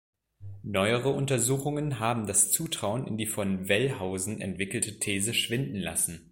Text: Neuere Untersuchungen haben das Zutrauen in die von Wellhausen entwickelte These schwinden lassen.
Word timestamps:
Neuere 0.63 1.09
Untersuchungen 1.09 1.99
haben 1.99 2.25
das 2.25 2.49
Zutrauen 2.51 3.05
in 3.05 3.17
die 3.19 3.27
von 3.27 3.69
Wellhausen 3.69 4.41
entwickelte 4.41 4.97
These 4.97 5.35
schwinden 5.35 5.79
lassen. 5.79 6.27